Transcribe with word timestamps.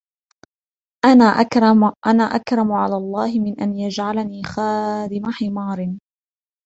أَنَا 1.05 1.25
أَكْرَمُ 2.35 2.73
عَلَى 2.73 2.95
اللَّهِ 2.97 3.39
مِنْ 3.39 3.59
أَنْ 3.59 3.75
يَجْعَلَنِي 3.75 4.43
خَادِمَ 4.43 5.31
حِمَارٍ 5.31 5.97